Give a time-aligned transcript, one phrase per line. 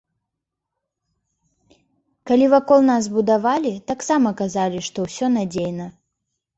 [2.33, 5.85] Калі вакол нас будавалі, таксама казалі, што ўсё надзейна.